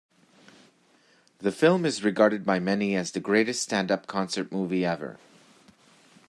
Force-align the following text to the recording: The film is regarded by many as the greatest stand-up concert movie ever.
The 1.37 1.51
film 1.51 1.85
is 1.85 2.03
regarded 2.03 2.43
by 2.43 2.57
many 2.57 2.95
as 2.95 3.11
the 3.11 3.19
greatest 3.19 3.61
stand-up 3.61 4.07
concert 4.07 4.51
movie 4.51 4.83
ever. 4.83 5.19